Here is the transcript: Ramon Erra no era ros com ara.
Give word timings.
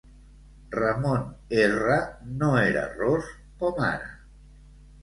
Ramon 0.75 1.27
Erra 1.65 1.99
no 2.41 2.51
era 2.63 2.89
ros 2.99 3.31
com 3.63 3.87
ara. 3.93 4.15